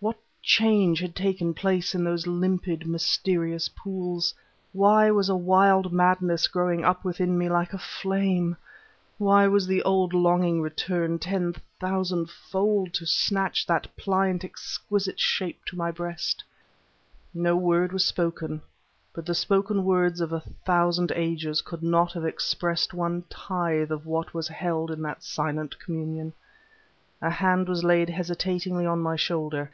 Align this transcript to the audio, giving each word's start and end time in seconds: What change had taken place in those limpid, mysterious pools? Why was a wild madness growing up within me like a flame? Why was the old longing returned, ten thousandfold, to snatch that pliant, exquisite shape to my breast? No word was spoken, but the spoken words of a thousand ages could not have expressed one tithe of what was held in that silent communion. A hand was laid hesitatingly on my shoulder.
What 0.00 0.46
change 0.56 1.00
had 1.00 1.14
taken 1.14 1.52
place 1.52 1.94
in 1.94 2.02
those 2.02 2.26
limpid, 2.26 2.86
mysterious 2.86 3.68
pools? 3.68 4.32
Why 4.72 5.10
was 5.10 5.28
a 5.28 5.36
wild 5.36 5.92
madness 5.92 6.48
growing 6.48 6.82
up 6.82 7.04
within 7.04 7.36
me 7.36 7.50
like 7.50 7.74
a 7.74 7.78
flame? 7.78 8.56
Why 9.18 9.46
was 9.46 9.66
the 9.66 9.82
old 9.82 10.14
longing 10.14 10.62
returned, 10.62 11.20
ten 11.20 11.54
thousandfold, 11.78 12.94
to 12.94 13.04
snatch 13.04 13.66
that 13.66 13.94
pliant, 13.98 14.42
exquisite 14.42 15.20
shape 15.20 15.62
to 15.66 15.76
my 15.76 15.90
breast? 15.90 16.42
No 17.34 17.54
word 17.54 17.92
was 17.92 18.04
spoken, 18.04 18.62
but 19.12 19.26
the 19.26 19.34
spoken 19.34 19.84
words 19.84 20.22
of 20.22 20.32
a 20.32 20.40
thousand 20.40 21.12
ages 21.14 21.60
could 21.60 21.82
not 21.82 22.14
have 22.14 22.24
expressed 22.24 22.94
one 22.94 23.24
tithe 23.28 23.92
of 23.92 24.06
what 24.06 24.32
was 24.32 24.48
held 24.48 24.90
in 24.90 25.02
that 25.02 25.22
silent 25.22 25.78
communion. 25.78 26.32
A 27.20 27.28
hand 27.30 27.68
was 27.68 27.84
laid 27.84 28.08
hesitatingly 28.08 28.86
on 28.86 28.98
my 29.00 29.14
shoulder. 29.16 29.70